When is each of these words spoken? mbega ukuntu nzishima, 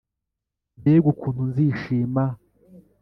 mbega 0.79 1.07
ukuntu 1.13 1.41
nzishima, 1.49 2.23